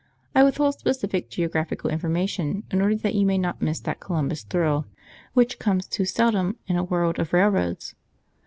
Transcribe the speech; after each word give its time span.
I 0.33 0.43
withhold 0.43 0.79
specific 0.79 1.29
geographical 1.29 1.91
information 1.91 2.63
in 2.71 2.81
order 2.81 2.95
that 2.95 3.13
you 3.13 3.23
may 3.23 3.37
not 3.37 3.61
miss 3.61 3.79
that 3.81 3.99
Columbus 3.99 4.41
thrill, 4.41 4.87
which 5.35 5.59
comes 5.59 5.85
too 5.85 6.05
seldom 6.05 6.55
in 6.65 6.75
a 6.75 6.83
world 6.83 7.19
of 7.19 7.33
railroads. 7.33 7.93